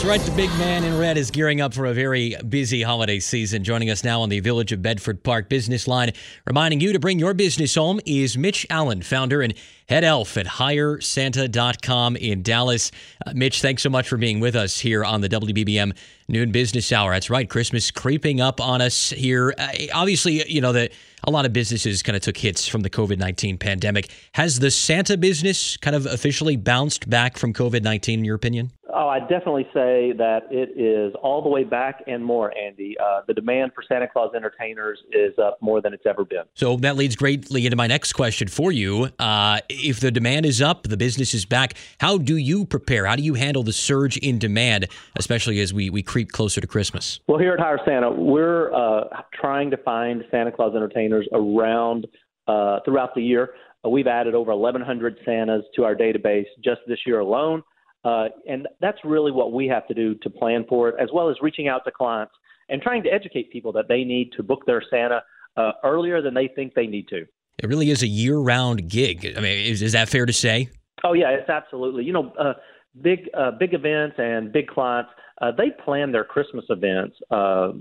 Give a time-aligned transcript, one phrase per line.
[0.00, 0.20] That's right.
[0.22, 3.64] The big man in red is gearing up for a very busy holiday season.
[3.64, 6.12] Joining us now on the Village of Bedford Park business line,
[6.46, 9.52] reminding you to bring your business home is Mitch Allen, founder and
[9.90, 12.90] head elf at HireSanta.com in Dallas.
[13.26, 15.94] Uh, Mitch, thanks so much for being with us here on the WBBM
[16.28, 17.12] Noon Business Hour.
[17.12, 19.52] That's right, Christmas creeping up on us here.
[19.58, 20.92] Uh, obviously, you know that
[21.24, 24.10] a lot of businesses kind of took hits from the COVID 19 pandemic.
[24.32, 28.70] Has the Santa business kind of officially bounced back from COVID 19, in your opinion?
[28.92, 32.96] Oh, I definitely say that it is all the way back and more, Andy.
[32.98, 36.44] Uh, the demand for Santa Claus entertainers is up more than it's ever been.
[36.54, 39.10] So that leads greatly into my next question for you.
[39.18, 43.06] Uh, if the demand is up, the business is back, how do you prepare?
[43.06, 46.66] How do you handle the surge in demand, especially as we, we creep closer to
[46.66, 47.20] Christmas?
[47.26, 49.04] Well, here at Hire Santa, we're uh,
[49.40, 52.06] trying to find Santa Claus entertainers around
[52.48, 53.50] uh, throughout the year.
[53.84, 57.62] Uh, we've added over 1,100 Santas to our database just this year alone.
[58.04, 61.28] Uh, and that's really what we have to do to plan for it, as well
[61.28, 62.32] as reaching out to clients
[62.68, 65.22] and trying to educate people that they need to book their Santa
[65.56, 67.26] uh, earlier than they think they need to.
[67.62, 69.34] It really is a year round gig.
[69.36, 70.70] I mean, is, is that fair to say?
[71.04, 72.04] Oh yeah, it's absolutely.
[72.04, 72.54] You know, uh,
[73.02, 75.10] big uh, big events and big clients,
[75.42, 77.72] uh, they plan their Christmas events uh,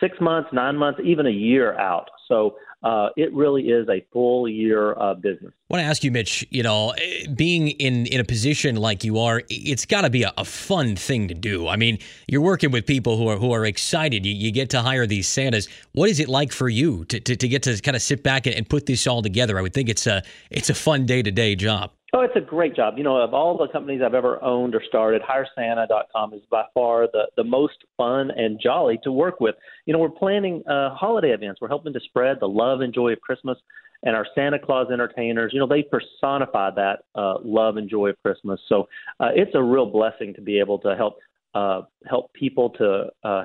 [0.00, 2.08] six months, nine months, even a year out.
[2.28, 5.52] So uh, it really is a full year uh, business.
[5.70, 6.46] I want to ask you, Mitch.
[6.50, 10.24] You know, eh, being in in a position like you are, it's got to be
[10.24, 11.68] a, a fun thing to do.
[11.68, 14.26] I mean, you're working with people who are who are excited.
[14.26, 15.68] You, you get to hire these Santas.
[15.92, 18.46] What is it like for you to, to, to get to kind of sit back
[18.46, 19.58] and, and put this all together?
[19.58, 21.92] I would think it's a it's a fun day to day job.
[22.14, 22.98] Oh, it's a great job.
[22.98, 27.06] You know, of all the companies I've ever owned or started, HireSanta.com is by far
[27.10, 29.54] the, the most fun and jolly to work with.
[29.86, 31.60] You know, we're planning uh, holiday events.
[31.60, 33.58] We're helping to spread the love and joy of Christmas.
[34.04, 38.16] And our Santa Claus entertainers, you know, they personify that uh, love and joy of
[38.22, 38.60] Christmas.
[38.68, 38.88] So
[39.20, 41.18] uh, it's a real blessing to be able to help
[41.54, 43.44] uh, help people to uh,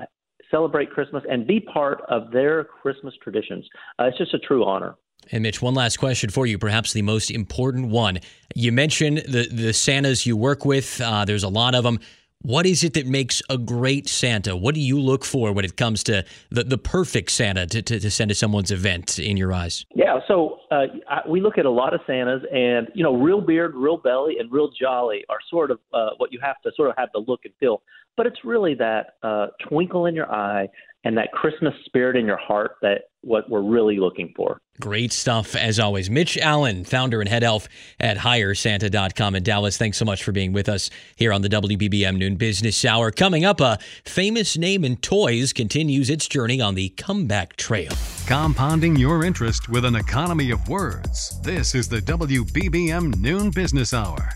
[0.50, 3.68] celebrate Christmas and be part of their Christmas traditions.
[4.00, 4.96] Uh, it's just a true honor.
[5.32, 8.20] And Mitch, one last question for you, perhaps the most important one.
[8.56, 11.02] You mentioned the the Santas you work with.
[11.02, 12.00] Uh, there's a lot of them.
[12.42, 14.56] What is it that makes a great Santa?
[14.56, 18.00] What do you look for when it comes to the, the perfect Santa to, to,
[18.00, 19.86] to send to someone's event in your eyes?
[19.96, 23.42] Yeah, so uh, I, we look at a lot of Santas, and you know, real
[23.42, 26.90] beard, real belly, and real jolly are sort of uh, what you have to sort
[26.90, 27.82] of have the look and feel.
[28.16, 30.70] But it's really that uh, twinkle in your eye
[31.08, 34.60] and that Christmas spirit in your heart that what we're really looking for.
[34.82, 36.10] Great stuff as always.
[36.10, 39.78] Mitch Allen, founder and head elf at HireSanta.com in Dallas.
[39.78, 43.12] Thanks so much for being with us here on the WBBM Noon Business Hour.
[43.12, 47.94] Coming up, a famous name in toys continues its journey on the comeback trail.
[48.28, 51.40] Compounding your interest with an economy of words.
[51.42, 54.32] This is the WBBM Noon Business Hour.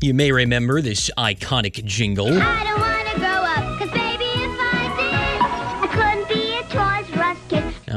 [0.00, 2.30] You may remember this iconic jingle.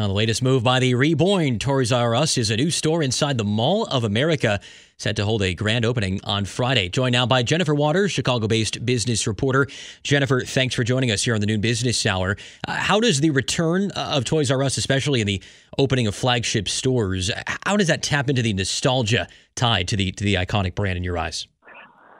[0.03, 3.37] Now, the latest move by the reborn Toys R Us is a new store inside
[3.37, 4.59] the Mall of America,
[4.97, 6.89] set to hold a grand opening on Friday.
[6.89, 9.65] Joined now by Jennifer Waters, Chicago-based business reporter.
[10.03, 12.35] Jennifer, thanks for joining us here on the Noon Business Hour.
[12.67, 15.41] Uh, how does the return of Toys R Us, especially in the
[15.77, 17.31] opening of flagship stores,
[17.65, 21.05] how does that tap into the nostalgia tied to the to the iconic brand in
[21.05, 21.47] your eyes?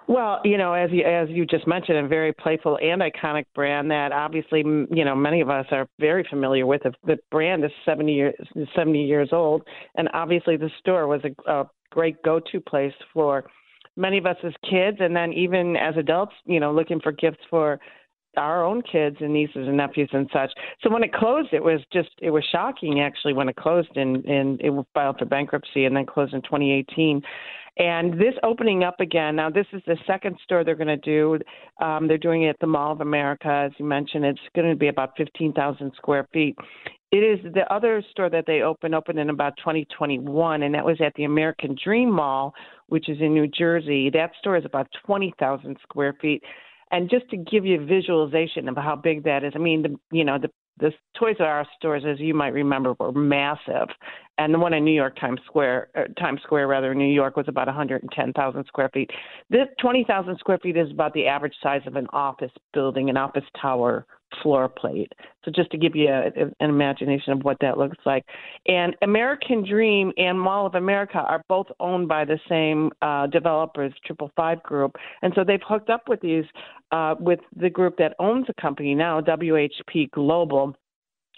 [0.07, 3.89] Well, you know, as you as you just mentioned, a very playful and iconic brand
[3.91, 6.81] that obviously, you know, many of us are very familiar with.
[7.05, 8.35] The- brand is seventy years
[8.75, 9.63] seventy years old,
[9.95, 13.45] and obviously, the store was a, a great go-to place for
[13.95, 17.39] many of us as kids, and then even as adults, you know, looking for gifts
[17.49, 17.79] for
[18.37, 20.51] our own kids and nieces and nephews and such.
[20.81, 24.23] So when it closed, it was just it was shocking actually when it closed and
[24.25, 27.21] and it filed for bankruptcy and then closed in 2018.
[27.77, 31.39] And this opening up again, now this is the second store they're going to do.
[31.83, 34.25] Um, they're doing it at the Mall of America, as you mentioned.
[34.25, 36.55] It's going to be about 15,000 square feet.
[37.11, 40.97] It is the other store that they opened opened in about 2021, and that was
[40.99, 42.53] at the American Dream Mall,
[42.87, 44.09] which is in New Jersey.
[44.11, 46.43] That store is about 20,000 square feet.
[46.93, 49.95] And just to give you a visualization of how big that is, I mean, the
[50.15, 50.49] you know the
[50.79, 53.89] the Toys R Us stores, as you might remember, were massive,
[54.37, 57.35] and the one in New York Times Square, uh, Times Square rather, in New York
[57.35, 59.09] was about 110,000 square feet.
[59.49, 63.45] This 20,000 square feet is about the average size of an office building, an office
[63.59, 64.05] tower
[64.41, 65.11] floor plate.
[65.43, 68.25] So just to give you a, an imagination of what that looks like.
[68.67, 73.93] And American Dream and Mall of America are both owned by the same uh, developers,
[74.05, 76.45] Triple Five Group, and so they've hooked up with these
[76.91, 80.75] uh, with the group that owns the company now, WHP Global.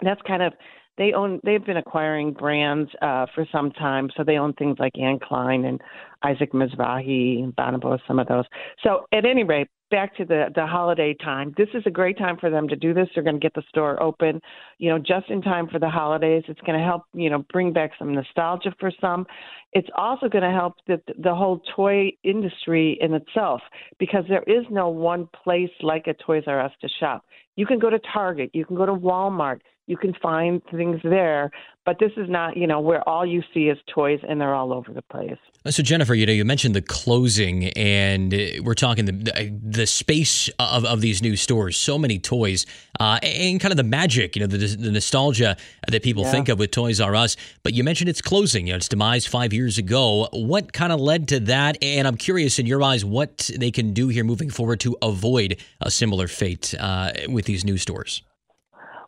[0.02, 0.54] That's kind of
[0.98, 4.94] they own they've been acquiring brands uh, for some time, so they own things like
[4.98, 5.82] Anne Klein and
[6.24, 8.46] Isaac Mizrahi and Bonobos, some of those.
[8.84, 11.54] So at any rate, back to the the holiday time.
[11.58, 13.08] This is a great time for them to do this.
[13.14, 14.42] They're going to get the store open,
[14.78, 16.44] you know, just in time for the holidays.
[16.48, 19.26] It's going to help, you know, bring back some nostalgia for some.
[19.74, 23.62] It's also going to help the the whole toy industry in itself
[24.00, 27.26] because there is no one place like a Toys R Us to shop.
[27.56, 31.52] You can go to Target, you can go to Walmart, you can find things there,
[31.86, 34.74] but this is not, you know, where all you see is toys and they're all
[34.74, 35.38] over the place.
[35.68, 38.32] So Jennifer, you know, you mentioned the closing, and
[38.64, 41.78] we're talking the the space of, of these new stores.
[41.78, 42.66] So many toys,
[43.00, 46.32] uh, and kind of the magic, you know, the, the nostalgia that people yeah.
[46.32, 47.36] think of with Toys R Us.
[47.64, 48.68] But you mentioned it's closing.
[48.68, 50.28] You know, its demise five years ago.
[50.34, 51.78] What kind of led to that?
[51.82, 55.58] And I'm curious, in your eyes, what they can do here moving forward to avoid
[55.82, 58.24] a similar fate uh, with these new stores.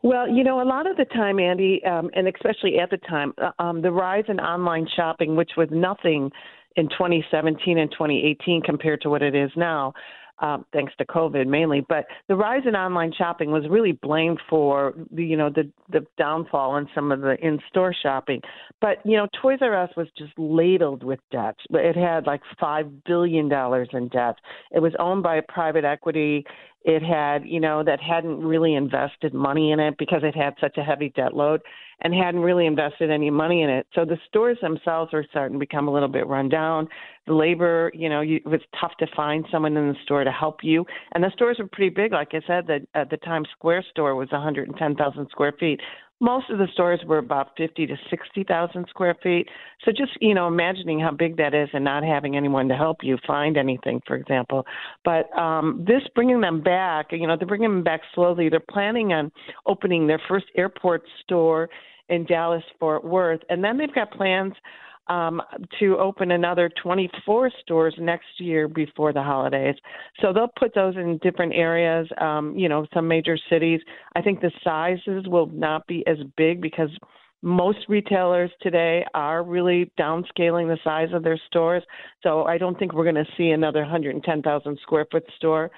[0.03, 3.33] Well, you know, a lot of the time, Andy, um, and especially at the time,
[3.41, 6.31] uh, um, the rise in online shopping, which was nothing
[6.75, 9.93] in 2017 and 2018 compared to what it is now,
[10.39, 11.85] um, thanks to COVID mainly.
[11.87, 16.05] But the rise in online shopping was really blamed for the, you know, the the
[16.17, 18.41] downfall in some of the in-store shopping.
[18.81, 21.55] But you know, Toys R Us was just ladled with debt.
[21.71, 24.35] It had like five billion dollars in debt.
[24.71, 26.45] It was owned by private equity
[26.87, 30.77] it had, you know, that hadn't really invested money in it because it had such
[30.77, 31.61] a heavy debt load
[32.01, 33.87] and hadn't really invested any money in it.
[33.93, 36.87] So the stores themselves were starting to become a little bit run down.
[37.25, 40.31] The labor, you know, you, it was tough to find someone in the store to
[40.31, 40.85] help you.
[41.13, 42.11] And the stores were pretty big.
[42.11, 45.81] Like I said, the, uh, the Times Square store was 110,000 square feet
[46.19, 49.47] most of the stores were about 50 to 60,000 square feet.
[49.83, 52.97] So just, you know, imagining how big that is and not having anyone to help
[53.03, 54.65] you find anything, for example.
[55.05, 58.49] But um, this bringing them back, you know, they're bringing them back slowly.
[58.49, 59.31] They're planning on
[59.65, 61.69] opening their first airport store
[62.09, 63.41] in Dallas Fort Worth.
[63.49, 64.53] And then they've got plans
[65.09, 65.41] um,
[65.79, 69.75] to open another 24 stores next year before the holidays.
[70.21, 73.81] So they'll put those in different areas, um, you know, some major cities.
[74.15, 76.89] I think the sizes will not be as big because
[77.41, 81.83] most retailers today are really downscaling the size of their stores.
[82.23, 85.69] So I don't think we're going to see another 110,000 square foot store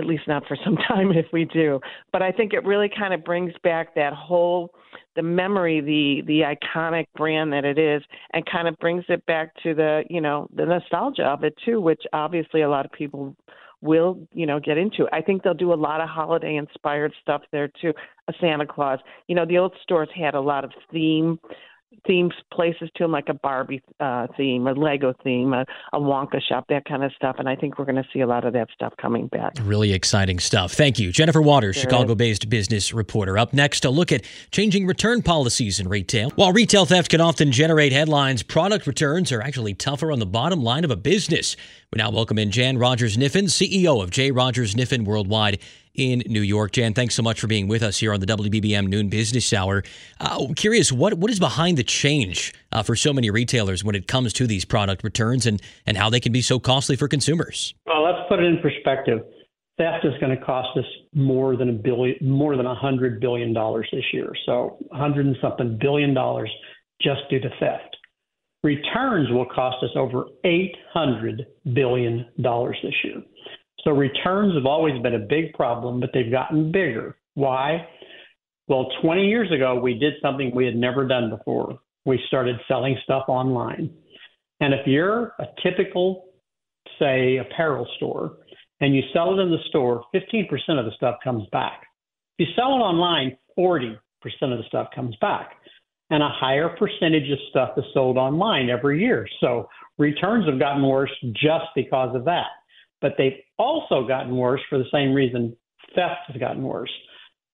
[0.00, 1.78] at least not for some time if we do.
[2.12, 4.74] But I think it really kind of brings back that whole
[5.16, 8.02] the memory, the the iconic brand that it is,
[8.32, 11.80] and kind of brings it back to the you know the nostalgia of it too,
[11.80, 13.36] which obviously a lot of people
[13.82, 15.06] will you know get into.
[15.12, 17.92] I think they'll do a lot of holiday inspired stuff there too.
[18.28, 21.38] A Santa Claus, you know, the old stores had a lot of theme
[22.06, 26.40] themes places to them, like a Barbie uh, theme, a Lego theme, a, a Wonka
[26.42, 27.36] shop, that kind of stuff.
[27.38, 29.54] And I think we're going to see a lot of that stuff coming back.
[29.62, 30.72] Really exciting stuff.
[30.72, 31.12] Thank you.
[31.12, 33.38] Jennifer Waters, Chicago based business reporter.
[33.38, 36.30] Up next, a look at changing return policies in retail.
[36.30, 40.62] While retail theft can often generate headlines, product returns are actually tougher on the bottom
[40.62, 41.56] line of a business.
[41.92, 44.30] We now welcome in Jan Rogers Kniffen, CEO of J.
[44.30, 45.58] Rogers Kniffen Worldwide
[45.94, 46.72] in New York.
[46.72, 49.82] Jan, thanks so much for being with us here on the WBBM Noon Business Hour.
[50.20, 54.06] Uh, curious, what what is behind the change uh, for so many retailers when it
[54.06, 57.74] comes to these product returns and, and how they can be so costly for consumers?
[57.86, 59.20] Well, let's put it in perspective.
[59.78, 63.52] Theft is going to cost us more than a billion, more than a hundred billion
[63.52, 64.30] dollars this year.
[64.44, 66.50] So, a hundred and something billion dollars
[67.00, 67.96] just due to theft.
[68.62, 73.22] Returns will cost us over eight hundred billion dollars this year.
[73.84, 77.16] So returns have always been a big problem, but they've gotten bigger.
[77.34, 77.86] Why?
[78.68, 81.78] Well, 20 years ago, we did something we had never done before.
[82.04, 83.90] We started selling stuff online.
[84.60, 86.26] And if you're a typical,
[86.98, 88.36] say, apparel store,
[88.80, 90.44] and you sell it in the store, 15%
[90.78, 91.82] of the stuff comes back.
[92.38, 93.96] If you sell it online, 40%
[94.42, 95.52] of the stuff comes back.
[96.10, 99.28] And a higher percentage of stuff is sold online every year.
[99.40, 102.46] So returns have gotten worse just because of that.
[103.00, 105.56] But they've also gotten worse for the same reason
[105.94, 106.92] theft has gotten worse.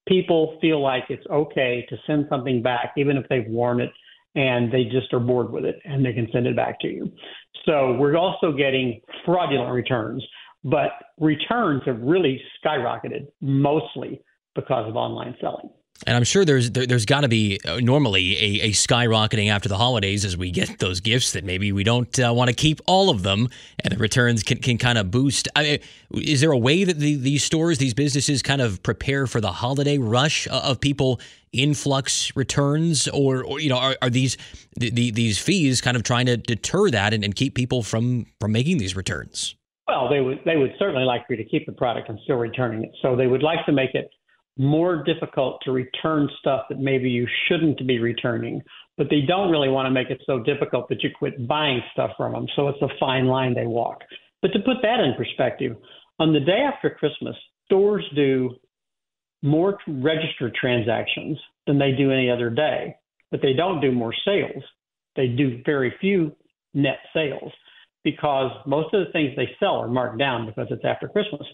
[0.09, 3.91] People feel like it's okay to send something back, even if they've worn it
[4.35, 7.11] and they just are bored with it and they can send it back to you.
[7.65, 10.25] So we're also getting fraudulent returns,
[10.63, 14.23] but returns have really skyrocketed mostly
[14.55, 15.71] because of online selling.
[16.07, 19.69] And I'm sure there's there, has got to be uh, normally a, a, skyrocketing after
[19.69, 22.81] the holidays as we get those gifts that maybe we don't uh, want to keep
[22.87, 23.49] all of them,
[23.81, 25.49] and the returns can, can kind of boost.
[25.57, 25.79] I mean,
[26.23, 29.53] is there a way that the, these stores, these businesses, kind of prepare for the
[29.53, 31.21] holiday rush of people
[31.53, 34.37] influx returns, or, or you know, are, are these
[34.77, 38.27] the, the, these fees kind of trying to deter that and, and keep people from
[38.41, 39.57] from making these returns?
[39.89, 42.37] Well, they would they would certainly like for you to keep the product and still
[42.37, 42.91] returning it.
[43.01, 44.11] So they would like to make it
[44.59, 48.63] more difficult to return stuff that maybe you shouldn't be returning,
[48.97, 52.13] but they don't really want to make it so difficult that you quit buying stuff
[52.17, 52.47] from them.
[52.57, 54.01] So it's a fine line they walk.
[54.41, 55.77] But to put that in perspective,
[56.19, 57.37] on the day after Christmas,
[57.67, 58.55] stores do
[59.43, 62.97] more registered transactions than they do any other day,
[63.31, 64.63] but they don't do more sales.
[65.17, 66.35] They do very few
[66.73, 67.53] net sales
[68.05, 71.47] because most of the things they sell are marked down because it's after Christmas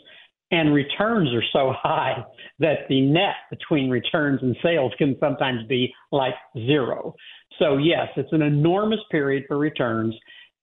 [0.52, 2.24] and returns are so high
[2.60, 7.14] that the net between returns and sales can sometimes be like zero.
[7.58, 10.14] So, yes, it's an enormous period for returns,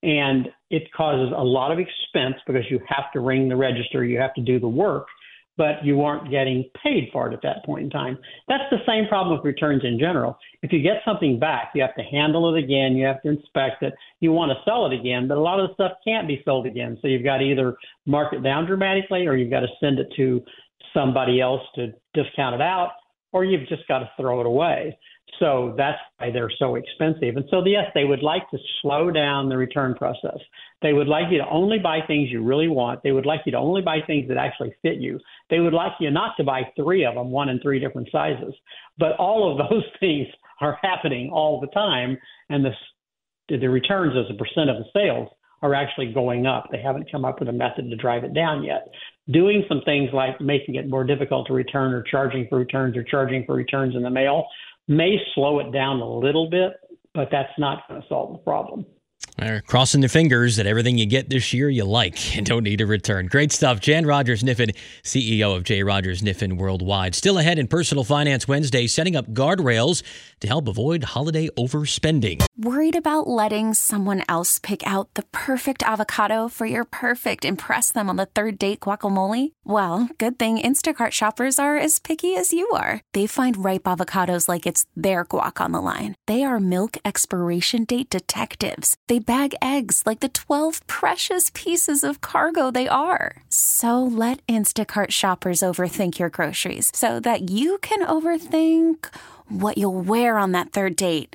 [0.02, 4.18] and it causes a lot of expense because you have to ring the register, you
[4.18, 5.06] have to do the work
[5.56, 8.18] but you aren't getting paid for it at that point in time.
[8.48, 10.38] That's the same problem with returns in general.
[10.62, 13.82] If you get something back, you have to handle it again, you have to inspect
[13.82, 16.42] it, you want to sell it again, but a lot of the stuff can't be
[16.44, 16.98] sold again.
[17.02, 17.76] So you've got to either
[18.06, 20.42] mark it down dramatically or you've got to send it to
[20.94, 22.92] somebody else to discount it out
[23.32, 24.98] or you've just got to throw it away.
[25.38, 27.36] So that's why they're so expensive.
[27.36, 30.38] And so, yes, they would like to slow down the return process.
[30.82, 33.02] They would like you to only buy things you really want.
[33.02, 35.18] They would like you to only buy things that actually fit you.
[35.48, 38.54] They would like you not to buy three of them, one in three different sizes.
[38.98, 40.26] But all of those things
[40.60, 42.18] are happening all the time,
[42.48, 42.72] and the
[43.48, 45.28] the returns as a percent of the sales
[45.62, 46.68] are actually going up.
[46.70, 48.88] They haven't come up with a method to drive it down yet.
[49.30, 53.02] Doing some things like making it more difficult to return or charging for returns or
[53.02, 54.46] charging for returns in the mail
[54.90, 56.72] may slow it down a little bit,
[57.14, 58.84] but that's not going to solve the problem.
[59.40, 62.82] They're crossing their fingers that everything you get this year you like and don't need
[62.82, 63.26] a return.
[63.26, 63.80] Great stuff.
[63.80, 65.82] Jan Rogers Kniffen, CEO of J.
[65.82, 67.14] Rogers Kniffen Worldwide.
[67.14, 70.02] Still ahead in Personal Finance Wednesday, setting up guardrails
[70.40, 72.44] to help avoid holiday overspending.
[72.58, 78.10] Worried about letting someone else pick out the perfect avocado for your perfect impress them
[78.10, 79.52] on the third date guacamole?
[79.64, 83.00] Well, good thing Instacart shoppers are as picky as you are.
[83.14, 86.14] They find ripe avocados like it's their guac on the line.
[86.26, 88.96] They are milk expiration date detectives.
[89.10, 93.36] They bag eggs like the 12 precious pieces of cargo they are.
[93.48, 99.12] So let Instacart shoppers overthink your groceries so that you can overthink
[99.48, 101.34] what you'll wear on that third date.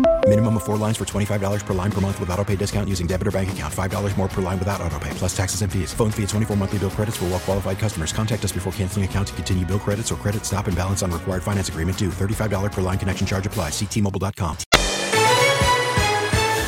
[0.31, 3.05] Minimum of four lines for $25 per line per month with auto pay discount using
[3.05, 3.73] debit or bank account.
[3.73, 5.93] $5 more per line without auto pay, plus taxes and fees.
[5.93, 8.13] Phone fee at 24 monthly bill credits for well qualified customers.
[8.13, 11.11] Contact us before canceling account to continue bill credits or credit stop and balance on
[11.11, 12.07] required finance agreement due.
[12.07, 13.73] $35 per line connection charge applies.
[13.73, 14.55] Ctmobile.com.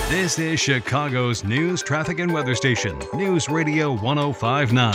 [0.09, 2.99] This is Chicago's news, traffic, and weather station.
[3.13, 4.93] News Radio 1059.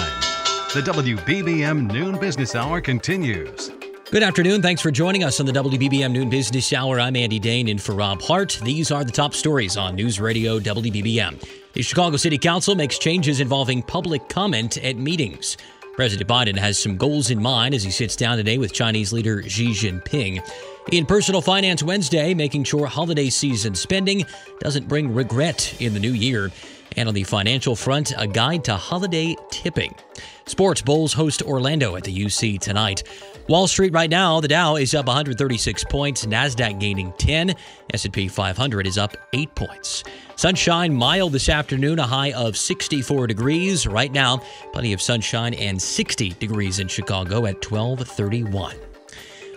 [0.75, 3.71] The WBBM Noon Business Hour continues.
[4.11, 4.62] Good afternoon.
[4.62, 6.99] Thanks for joining us on the WBBM Noon Business Hour.
[6.99, 8.59] I'm Andy Dane in for Rob Hart.
[8.65, 11.47] These are the top stories on News Radio WBBM.
[11.75, 15.59] The Chicago City Council makes changes involving public comment at meetings.
[15.93, 19.43] President Biden has some goals in mind as he sits down today with Chinese leader
[19.43, 20.43] Xi Jinping.
[20.91, 24.25] In Personal Finance Wednesday, making sure holiday season spending
[24.61, 26.50] doesn't bring regret in the new year.
[26.97, 29.95] And on the financial front, a guide to holiday tipping.
[30.47, 33.03] Sports Bulls host Orlando at the UC tonight.
[33.49, 37.55] Wall Street right now, the Dow is up 136 points, Nasdaq gaining 10,
[37.95, 40.05] S&P 500 is up 8 points.
[40.37, 43.87] Sunshine mild this afternoon, a high of 64 degrees.
[43.87, 44.43] Right now,
[44.75, 48.76] plenty of sunshine and 60 degrees in Chicago at 1231.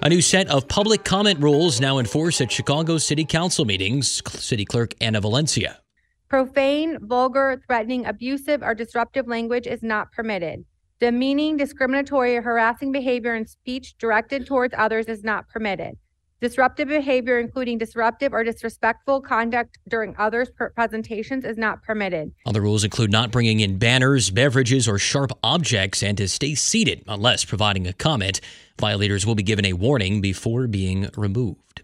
[0.04, 4.22] A new set of public comment rules now in force at Chicago City Council meetings.
[4.42, 5.82] City Clerk Anna Valencia.
[6.30, 10.64] Profane, vulgar, threatening, abusive, or disruptive language is not permitted.
[11.02, 15.98] Demeaning, discriminatory, or harassing behavior and speech directed towards others is not permitted.
[16.42, 22.32] Disruptive behavior, including disruptive or disrespectful conduct during others' presentations, is not permitted.
[22.46, 27.04] Other rules include not bringing in banners, beverages, or sharp objects, and to stay seated
[27.08, 28.40] unless providing a comment.
[28.80, 31.82] Violators will be given a warning before being removed.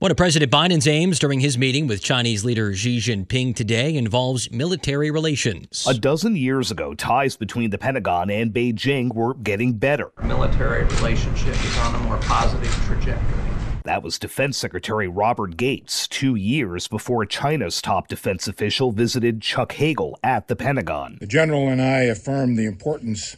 [0.00, 4.50] One of President Biden's aims during his meeting with Chinese leader Xi Jinping today involves
[4.50, 5.84] military relations.
[5.86, 10.10] A dozen years ago, ties between the Pentagon and Beijing were getting better.
[10.22, 13.42] Military relationship is on a more positive trajectory.
[13.84, 19.72] That was Defense Secretary Robert Gates two years before China's top defense official visited Chuck
[19.72, 21.18] Hagel at the Pentagon.
[21.20, 23.36] The general and I affirmed the importance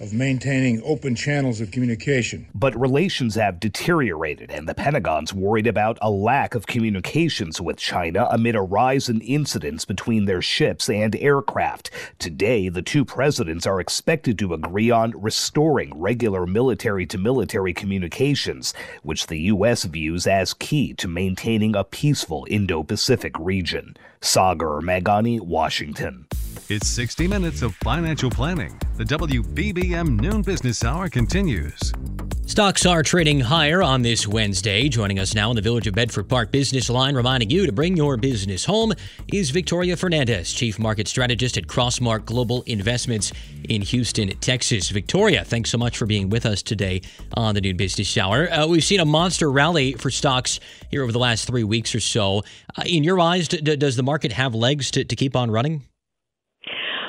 [0.00, 2.46] of maintaining open channels of communication.
[2.54, 8.26] But relations have deteriorated, and the Pentagon's worried about a lack of communications with China
[8.30, 11.90] amid a rise in incidents between their ships and aircraft.
[12.18, 18.74] Today, the two presidents are expected to agree on restoring regular military to military communications,
[19.02, 19.84] which the U.S.
[19.84, 23.96] views as key to maintaining a peaceful Indo Pacific region.
[24.20, 26.26] Sagar Meghani, Washington.
[26.74, 28.80] It's 60 minutes of financial planning.
[28.96, 31.92] The WBBM Noon Business Hour continues.
[32.46, 34.88] Stocks are trading higher on this Wednesday.
[34.88, 37.94] Joining us now in the Village of Bedford Park Business Line, reminding you to bring
[37.94, 38.94] your business home,
[39.30, 43.34] is Victoria Fernandez, Chief Market Strategist at Crossmark Global Investments
[43.68, 44.88] in Houston, Texas.
[44.88, 47.02] Victoria, thanks so much for being with us today
[47.34, 48.50] on the Noon Business Hour.
[48.50, 50.58] Uh, we've seen a monster rally for stocks
[50.90, 52.38] here over the last three weeks or so.
[52.78, 55.82] Uh, in your eyes, d- does the market have legs to, to keep on running?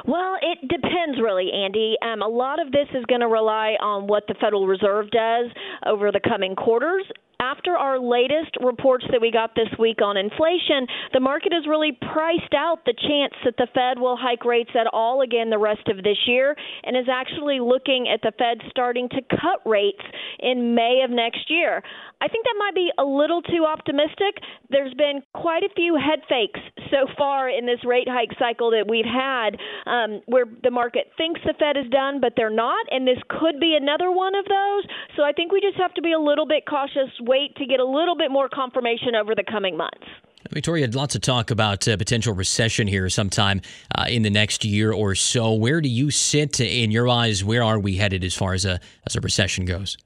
[0.06, 1.96] Well, it depends really, Andy.
[2.02, 5.46] Um, a lot of this is going to rely on what the Federal Reserve does
[5.86, 7.06] over the coming quarters
[7.44, 11.92] after our latest reports that we got this week on inflation, the market has really
[11.92, 15.90] priced out the chance that the Fed will hike rates at all again the rest
[15.90, 20.02] of this year and is actually looking at the Fed starting to cut rates
[20.40, 21.84] in May of next year.
[22.22, 24.40] I think that might be a little too optimistic.
[24.70, 28.88] There's been quite a few head fakes so far in this rate hike cycle that
[28.88, 33.06] we've had um, where the market thinks the Fed is done, but they're not, and
[33.06, 34.84] this could be another one of those.
[35.16, 37.80] So I think we just have to be a little bit cautious wait to get
[37.80, 40.08] a little bit more confirmation over the coming months.
[40.52, 43.62] Victoria, lots of talk about uh, potential recession here sometime
[43.96, 45.54] uh, in the next year or so.
[45.54, 47.44] Where do you sit in your eyes?
[47.44, 49.98] Where are we headed as far as a as a recession goes?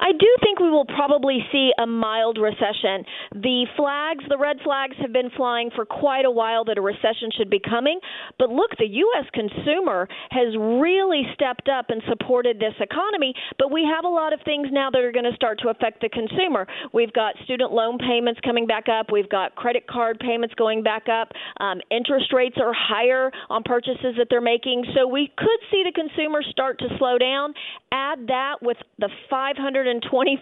[0.00, 3.04] I do think we will probably see a mild recession.
[3.32, 7.30] The flags, the red flags, have been flying for quite a while that a recession
[7.36, 7.98] should be coming.
[8.38, 9.26] But look, the U.S.
[9.32, 13.34] consumer has really stepped up and supported this economy.
[13.58, 16.00] But we have a lot of things now that are going to start to affect
[16.00, 16.66] the consumer.
[16.92, 21.08] We've got student loan payments coming back up, we've got credit card payments going back
[21.08, 24.84] up, um, interest rates are higher on purchases that they're making.
[24.94, 27.54] So we could see the consumer start to slow down.
[27.92, 29.08] Add that with the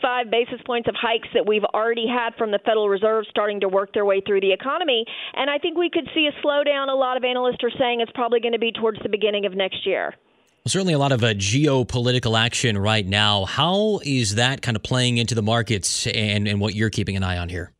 [0.02, 3.68] 525 basis points of hikes that we've already had from the Federal Reserve starting to
[3.68, 5.04] work their way through the economy.
[5.34, 6.90] And I think we could see a slowdown.
[6.90, 9.54] A lot of analysts are saying it's probably going to be towards the beginning of
[9.54, 10.14] next year.
[10.64, 13.46] Well, certainly a lot of uh, geopolitical action right now.
[13.46, 17.24] How is that kind of playing into the markets and, and what you're keeping an
[17.24, 17.72] eye on here?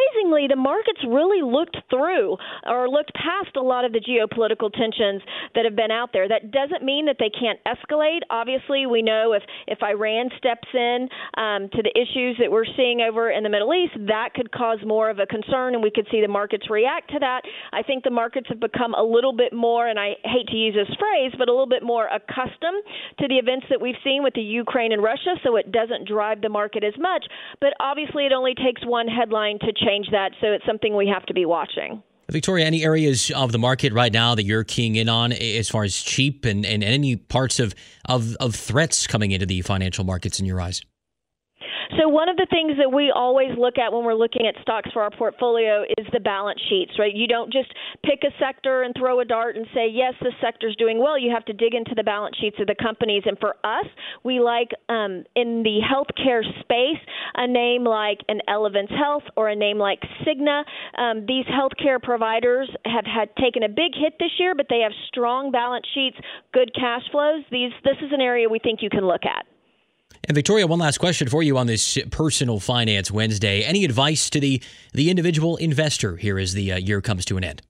[0.00, 2.36] Surprisingly, the markets really looked through
[2.66, 5.22] or looked past a lot of the geopolitical tensions
[5.54, 6.28] that have been out there.
[6.28, 8.20] That doesn't mean that they can't escalate.
[8.30, 13.00] Obviously, we know if if Iran steps in um, to the issues that we're seeing
[13.00, 16.06] over in the Middle East, that could cause more of a concern, and we could
[16.10, 17.42] see the markets react to that.
[17.72, 20.74] I think the markets have become a little bit more, and I hate to use
[20.74, 22.82] this phrase, but a little bit more accustomed
[23.18, 26.40] to the events that we've seen with the Ukraine and Russia, so it doesn't drive
[26.40, 27.24] the market as much.
[27.60, 31.26] But obviously, it only takes one headline to change that, so it's something we have
[31.26, 32.02] to be watching.
[32.30, 35.82] Victoria, any areas of the market right now that you're keying in on as far
[35.82, 37.74] as cheap and, and any parts of,
[38.08, 40.82] of, of threats coming into the financial markets in your eyes?
[41.98, 44.90] So, one of the things that we always look at when we're looking at stocks
[44.92, 47.14] for our portfolio is the balance sheets, right?
[47.14, 47.72] You don't just
[48.04, 51.18] pick a sector and throw a dart and say, yes, this sector's doing well.
[51.18, 53.24] You have to dig into the balance sheets of the companies.
[53.26, 53.86] And for us,
[54.22, 57.02] we like um, in the healthcare space
[57.34, 60.62] a name like an Elevance Health or a name like Cigna.
[60.96, 64.92] Um, these healthcare providers have had taken a big hit this year, but they have
[65.08, 66.16] strong balance sheets,
[66.52, 67.42] good cash flows.
[67.50, 69.44] These, this is an area we think you can look at.
[70.24, 73.62] And Victoria, one last question for you on this personal finance Wednesday.
[73.62, 77.44] Any advice to the the individual investor here as the uh, year comes to an
[77.44, 77.62] end?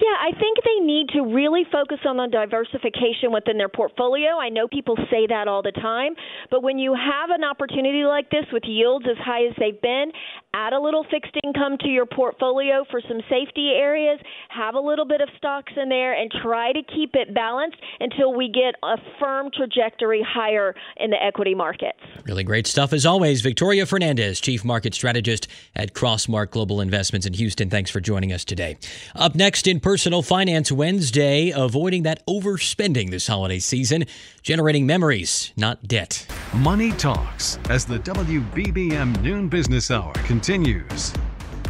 [0.00, 4.38] Yeah, I think they need to really focus on the diversification within their portfolio.
[4.40, 6.14] I know people say that all the time,
[6.50, 10.12] but when you have an opportunity like this with yields as high as they've been,
[10.54, 15.04] add a little fixed income to your portfolio for some safety areas, have a little
[15.04, 18.96] bit of stocks in there, and try to keep it balanced until we get a
[19.18, 21.98] firm trajectory higher in the equity markets.
[22.24, 23.40] Really great stuff as always.
[23.40, 27.70] Victoria Fernandez, Chief Market Strategist at Crossmark Global Investments in Houston.
[27.70, 28.78] Thanks for joining us today.
[29.14, 34.04] Up next in Personal Finance Wednesday, avoiding that overspending this holiday season,
[34.40, 36.24] generating memories, not debt.
[36.54, 41.12] Money Talks as the WBBM Noon Business Hour continues.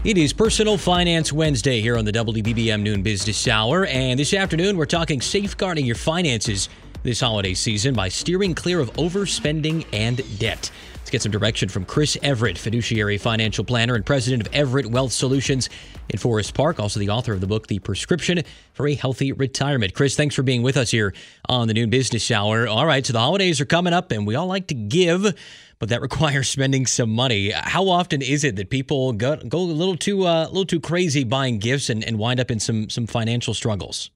[0.04, 4.76] It is Personal Finance Wednesday here on the WBBM Noon Business Hour, and this afternoon
[4.76, 6.68] we're talking safeguarding your finances
[7.02, 10.70] this holiday season by steering clear of overspending and debt.
[11.12, 15.68] Get some direction from Chris Everett, fiduciary financial planner and president of Everett Wealth Solutions
[16.08, 18.40] in Forest Park, also the author of the book, The Prescription
[18.72, 19.92] for a Healthy Retirement.
[19.92, 21.12] Chris, thanks for being with us here
[21.50, 22.66] on the Noon Business Hour.
[22.66, 25.38] All right, so the holidays are coming up, and we all like to give,
[25.78, 27.50] but that requires spending some money.
[27.50, 30.80] How often is it that people go, go a little too uh, a little too
[30.80, 34.10] crazy buying gifts and, and wind up in some some financial struggles?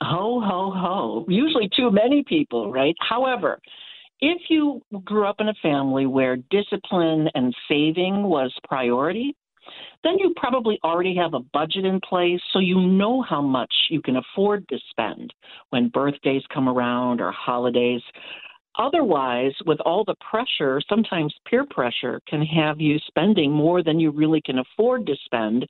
[0.00, 1.26] Ho, ho, ho.
[1.28, 2.94] Usually too many people, right?
[3.00, 3.60] However,
[4.22, 9.34] if you grew up in a family where discipline and saving was priority,
[10.04, 14.00] then you probably already have a budget in place so you know how much you
[14.00, 15.34] can afford to spend
[15.70, 18.00] when birthdays come around or holidays.
[18.78, 24.10] Otherwise, with all the pressure, sometimes peer pressure can have you spending more than you
[24.10, 25.66] really can afford to spend.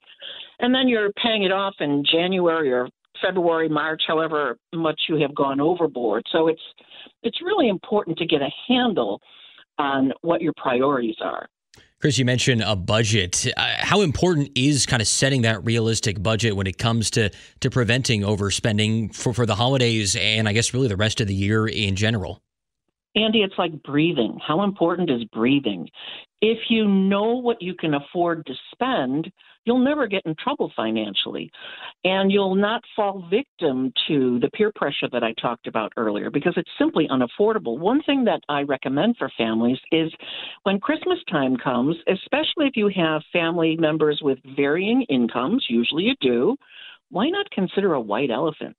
[0.61, 2.89] And then you're paying it off in January or
[3.21, 6.25] February, March, however much you have gone overboard.
[6.31, 6.63] So it's
[7.23, 9.21] it's really important to get a handle
[9.79, 11.49] on what your priorities are.
[12.01, 13.47] Chris, you mentioned a budget.
[13.57, 17.71] Uh, how important is kind of setting that realistic budget when it comes to to
[17.71, 21.67] preventing overspending for, for the holidays and I guess really the rest of the year
[21.67, 22.43] in general?
[23.15, 24.39] Andy, it's like breathing.
[24.47, 25.89] How important is breathing?
[26.41, 29.31] If you know what you can afford to spend,
[29.65, 31.51] you'll never get in trouble financially.
[32.05, 36.55] And you'll not fall victim to the peer pressure that I talked about earlier because
[36.57, 37.79] it's simply unaffordable.
[37.79, 40.11] One thing that I recommend for families is
[40.65, 46.15] when Christmas time comes, especially if you have family members with varying incomes, usually you
[46.21, 46.57] do,
[47.13, 48.77] why not consider a white elephant?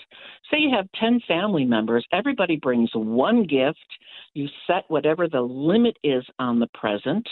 [0.50, 3.78] Say you have 10 family members, everybody brings one gift,
[4.34, 7.28] you set whatever the limit is on the present,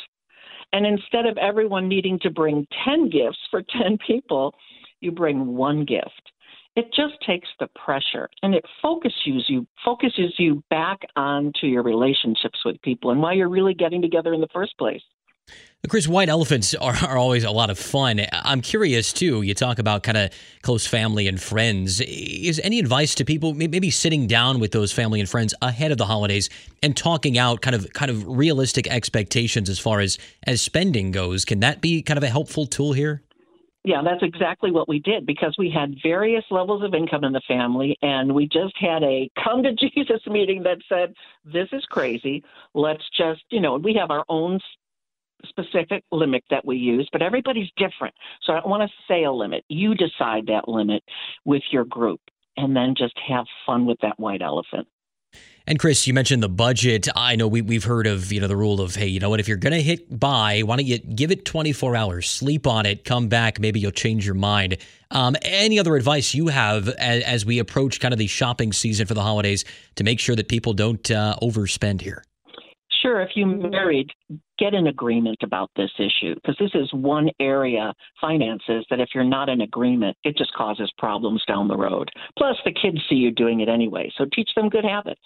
[0.74, 4.54] and instead of everyone needing to bring 10 gifts for 10 people,
[5.00, 6.32] you bring one gift.
[6.76, 12.60] It just takes the pressure and it focuses you focuses you back onto your relationships
[12.64, 15.02] with people and why you're really getting together in the first place.
[15.90, 18.22] Chris, white elephants are, are always a lot of fun.
[18.32, 19.42] I'm curious too.
[19.42, 20.30] You talk about kind of
[20.62, 22.00] close family and friends.
[22.02, 25.98] Is any advice to people maybe sitting down with those family and friends ahead of
[25.98, 26.52] the holidays
[26.84, 31.46] and talking out kind of kind of realistic expectations as far as as spending goes?
[31.46, 33.24] Can that be kind of a helpful tool here?
[33.84, 37.42] Yeah, that's exactly what we did because we had various levels of income in the
[37.48, 42.44] family, and we just had a come to Jesus meeting that said, This is crazy.
[42.76, 44.60] Let's just, you know, we have our own
[45.47, 48.13] specific limit that we use, but everybody's different.
[48.43, 49.63] So I don't want to say a limit.
[49.69, 51.04] You decide that limit
[51.45, 52.21] with your group
[52.58, 54.88] and then just have fun with that white elephant.
[55.67, 57.08] And Chris, you mentioned the budget.
[57.15, 59.39] I know we, we've heard of, you know, the rule of, hey, you know what,
[59.39, 62.86] if you're going to hit buy, why don't you give it 24 hours, sleep on
[62.86, 64.77] it, come back, maybe you'll change your mind.
[65.12, 69.06] Um, any other advice you have as, as, we approach kind of the shopping season
[69.06, 69.63] for the holidays
[69.95, 72.23] to make sure that people don't uh, overspend here?
[73.02, 74.12] Sure, if you married,
[74.60, 79.24] get an agreement about this issue because this is one area, finances, that if you're
[79.24, 82.10] not in agreement, it just causes problems down the road.
[82.38, 85.22] Plus, the kids see you doing it anyway, so teach them good habits.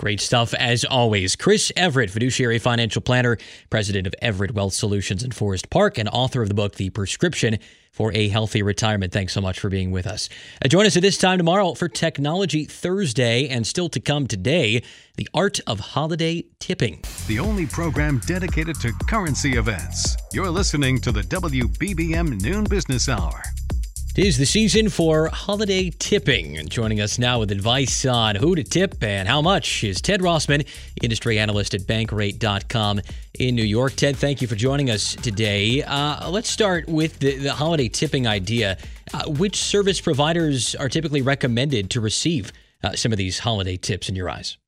[0.00, 1.36] Great stuff as always.
[1.36, 3.36] Chris Everett, fiduciary financial planner,
[3.68, 7.58] president of Everett Wealth Solutions in Forest Park, and author of the book, The Prescription
[7.92, 9.12] for a Healthy Retirement.
[9.12, 10.30] Thanks so much for being with us.
[10.64, 14.82] Uh, join us at this time tomorrow for Technology Thursday, and still to come today,
[15.18, 17.04] the art of holiday tipping.
[17.26, 20.16] The only program dedicated to currency events.
[20.32, 23.42] You're listening to the WBBM Noon Business Hour.
[24.20, 26.58] Is the season for holiday tipping.
[26.58, 30.20] And joining us now with advice on who to tip and how much is Ted
[30.20, 30.68] Rossman,
[31.02, 33.00] industry analyst at bankrate.com
[33.38, 33.94] in New York.
[33.94, 35.82] Ted, thank you for joining us today.
[35.84, 38.76] Uh, let's start with the, the holiday tipping idea.
[39.14, 42.52] Uh, which service providers are typically recommended to receive
[42.84, 44.58] uh, some of these holiday tips in your eyes?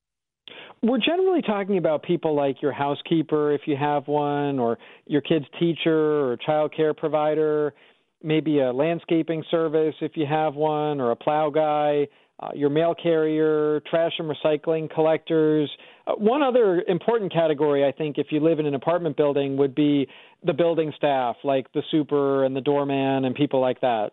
[0.80, 5.44] We're generally talking about people like your housekeeper, if you have one, or your kid's
[5.60, 7.74] teacher or child care provider
[8.22, 12.08] maybe a landscaping service if you have one, or a plow guy,
[12.40, 15.70] uh, your mail carrier, trash and recycling collectors.
[16.06, 19.74] Uh, one other important category, I think, if you live in an apartment building, would
[19.74, 20.08] be
[20.44, 24.10] the building staff, like the super and the doorman and people like that.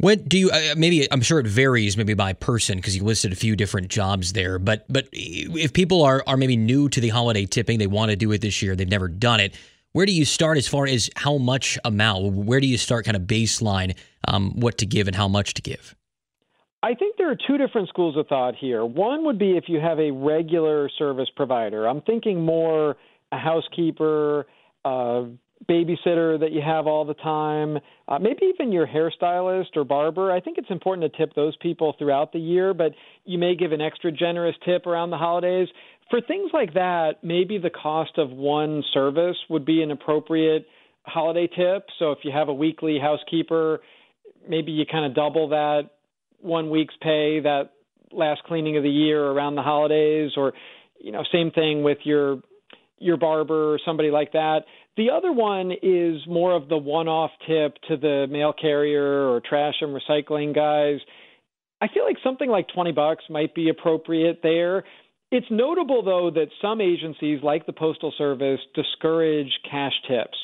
[0.00, 0.50] What do you?
[0.50, 3.88] Uh, maybe I'm sure it varies, maybe by person, because you listed a few different
[3.88, 4.60] jobs there.
[4.60, 8.16] But but if people are are maybe new to the holiday tipping, they want to
[8.16, 9.56] do it this year, they've never done it
[9.92, 12.34] where do you start as far as how much amount?
[12.34, 13.96] Where do you start kind of baseline
[14.26, 15.94] um, what to give and how much to give?
[16.82, 18.84] I think there are two different schools of thought here.
[18.84, 21.86] One would be if you have a regular service provider.
[21.86, 22.96] I'm thinking more
[23.32, 24.46] a housekeeper,
[24.84, 25.26] a
[25.68, 30.30] babysitter that you have all the time, uh, maybe even your hairstylist or barber.
[30.30, 32.92] I think it's important to tip those people throughout the year, but
[33.24, 35.68] you may give an extra generous tip around the holidays
[36.10, 40.66] for things like that, maybe the cost of one service would be an appropriate
[41.04, 41.86] holiday tip.
[41.98, 43.80] So if you have a weekly housekeeper,
[44.48, 45.90] maybe you kind of double that
[46.40, 47.70] one week's pay that
[48.12, 50.54] last cleaning of the year around the holidays or
[50.98, 52.40] you know same thing with your
[52.98, 54.60] your barber or somebody like that.
[54.96, 59.74] The other one is more of the one-off tip to the mail carrier or trash
[59.80, 60.98] and recycling guys.
[61.80, 64.82] I feel like something like 20 bucks might be appropriate there.
[65.30, 70.38] It's notable, though, that some agencies, like the Postal Service, discourage cash tips.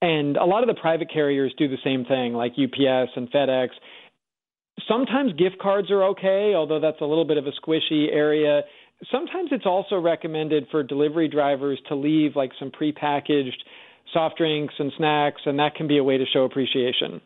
[0.00, 3.68] And a lot of the private carriers do the same thing, like UPS and FedEx.
[4.88, 8.62] Sometimes gift cards are okay, although that's a little bit of a squishy area.
[9.12, 13.58] Sometimes it's also recommended for delivery drivers to leave like some prepackaged
[14.12, 17.20] soft drinks and snacks, and that can be a way to show appreciation.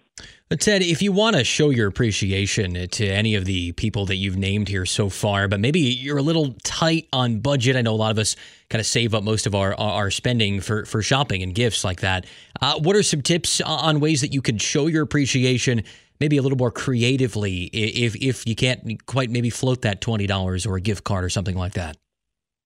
[0.57, 4.37] Ted, if you want to show your appreciation to any of the people that you've
[4.37, 7.77] named here so far, but maybe you're a little tight on budget.
[7.77, 8.37] I know a lot of us
[8.69, 12.01] kind of save up most of our our spending for for shopping and gifts like
[12.01, 12.27] that.
[12.61, 15.83] Uh, what are some tips on ways that you could show your appreciation?
[16.21, 20.67] Maybe a little more creatively, if if you can't quite maybe float that twenty dollars
[20.67, 21.97] or a gift card or something like that.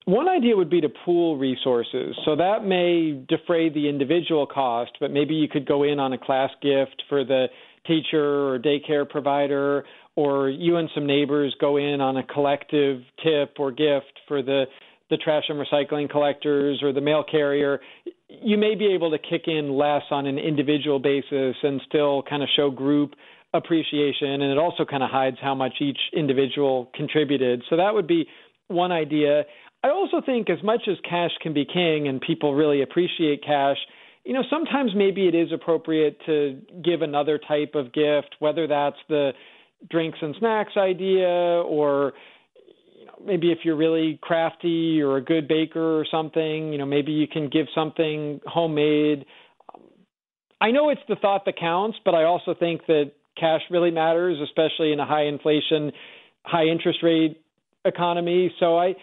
[0.04, 2.16] One idea would be to pool resources.
[2.24, 6.18] So that may defray the individual cost, but maybe you could go in on a
[6.18, 7.48] class gift for the
[7.88, 13.56] teacher or daycare provider, or you and some neighbors go in on a collective tip
[13.58, 14.66] or gift for the
[15.10, 17.80] the trash and recycling collectors or the mail carrier,
[18.28, 22.42] you may be able to kick in less on an individual basis and still kind
[22.42, 23.14] of show group
[23.54, 24.42] appreciation.
[24.42, 27.62] And it also kind of hides how much each individual contributed.
[27.70, 28.26] So that would be
[28.68, 29.44] one idea.
[29.82, 33.78] I also think as much as cash can be king and people really appreciate cash,
[34.28, 38.98] you know, sometimes maybe it is appropriate to give another type of gift, whether that's
[39.08, 39.30] the
[39.90, 42.12] drinks and snacks idea or
[42.98, 46.84] you know, maybe if you're really crafty or a good baker or something, you know,
[46.84, 49.24] maybe you can give something homemade.
[50.60, 54.36] I know it's the thought that counts, but I also think that cash really matters,
[54.44, 55.90] especially in a high inflation,
[56.44, 57.40] high interest rate
[57.86, 58.52] economy.
[58.60, 58.94] So I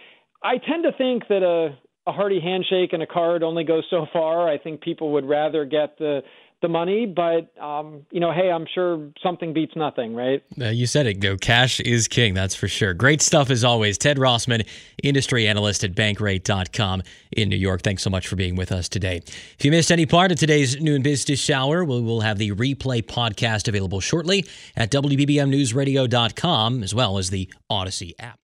[0.43, 1.75] I tend to think that a
[2.07, 4.49] a hearty handshake and a card only goes so far.
[4.49, 6.21] I think people would rather get the
[6.61, 10.41] the money, but um, you know, hey, I'm sure something beats nothing, right?
[10.59, 11.37] Uh, you said it, go.
[11.37, 12.93] Cash is king, that's for sure.
[12.93, 13.97] Great stuff as always.
[13.97, 14.65] Ted Rossman,
[15.03, 17.81] industry analyst at bankrate.com in New York.
[17.81, 19.21] Thanks so much for being with us today.
[19.27, 23.03] If you missed any part of today's noon business hour, we will have the replay
[23.03, 28.39] podcast available shortly at WBBMNewsRadio.com as well as the Audacy app.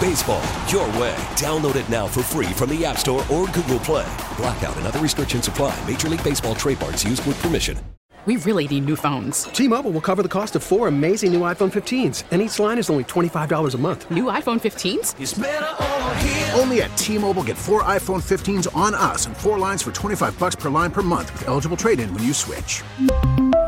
[0.00, 1.14] Baseball, your way.
[1.36, 4.06] Download it now for free from the App Store or Google Play.
[4.36, 5.76] Blackout and other restrictions apply.
[5.88, 7.78] Major League Baseball trademarks used with permission.
[8.26, 9.44] We really need new phones.
[9.44, 12.88] T-Mobile will cover the cost of four amazing new iPhone 15s, and each line is
[12.88, 14.10] only $25 a month.
[14.10, 16.58] New iPhone 15s?
[16.58, 20.56] Only at T-Mobile get four iPhone 15s on us and four lines for 25 bucks
[20.56, 22.82] per line per month with eligible trade-in when you switch.